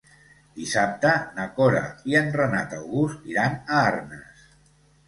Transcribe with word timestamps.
Dissabte 0.61 1.11
na 1.35 1.45
Cora 1.59 1.83
i 2.13 2.17
en 2.23 2.35
Renat 2.41 2.77
August 2.81 3.31
iran 3.35 3.61
a 3.61 3.87
Arnes. 3.93 4.53